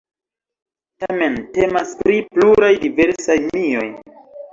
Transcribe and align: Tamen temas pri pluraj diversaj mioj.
Tamen 1.03 1.35
temas 1.57 1.91
pri 1.99 2.17
pluraj 2.31 2.71
diversaj 2.87 3.37
mioj. 3.59 3.85